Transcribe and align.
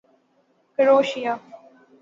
کروشیا 0.77 1.33